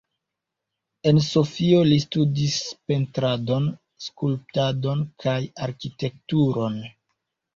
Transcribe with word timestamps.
En 1.09 1.17
Sofio 1.25 1.81
li 1.89 1.97
studis 2.05 2.55
Pentradon, 2.91 3.67
Skulptadon 4.07 5.05
kaj 5.25 5.37
Arkitekturon. 5.67 6.81